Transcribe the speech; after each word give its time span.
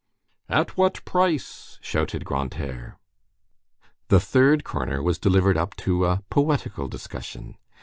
"At 0.49 0.77
what 0.77 1.05
price?" 1.05 1.77
shouted 1.79 2.25
Grantaire. 2.25 2.97
The 4.07 4.19
third 4.19 4.63
corner 4.63 4.99
was 4.99 5.19
delivered 5.19 5.57
up 5.57 5.75
to 5.85 6.05
a 6.07 6.23
poetical 6.31 6.87
discussion. 6.87 7.55